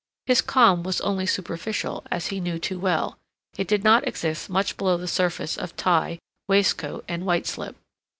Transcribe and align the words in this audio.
His 0.25 0.41
calm 0.41 0.81
was 0.81 0.99
only 1.01 1.27
superficial, 1.27 2.01
as 2.09 2.29
he 2.29 2.39
knew 2.39 2.57
too 2.57 2.79
well; 2.79 3.19
it 3.55 3.67
did 3.67 3.83
not 3.83 4.07
exist 4.07 4.49
much 4.49 4.75
below 4.75 4.97
the 4.97 5.07
surface 5.07 5.57
of 5.59 5.75
tie, 5.77 6.17
waistcoat, 6.47 7.05
and 7.07 7.23
white 7.23 7.45
slip. 7.45 7.75